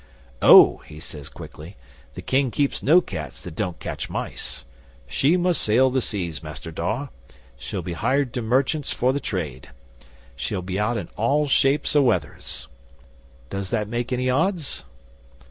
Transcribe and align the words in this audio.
'"Oh," 0.41 0.77
he 0.87 0.99
says 0.99 1.29
quickly, 1.29 1.77
"the 2.15 2.23
King 2.23 2.49
keeps 2.49 2.81
no 2.81 3.01
cats 3.01 3.43
that 3.43 3.55
don't 3.55 3.77
catch 3.79 4.09
mice. 4.09 4.65
She 5.05 5.37
must 5.37 5.61
sail 5.61 5.91
the 5.91 6.01
seas, 6.01 6.41
Master 6.41 6.71
Dawe. 6.71 7.09
She'll 7.55 7.83
be 7.83 7.93
hired 7.93 8.33
to 8.33 8.41
merchants 8.41 8.91
for 8.91 9.13
the 9.13 9.19
trade. 9.19 9.69
She'll 10.35 10.63
be 10.63 10.79
out 10.79 10.97
in 10.97 11.07
all 11.17 11.45
shapes 11.47 11.95
o' 11.95 12.01
weathers. 12.01 12.67
Does 13.51 13.69
that 13.69 13.87
make 13.87 14.11
any 14.11 14.27
odds?" 14.27 14.85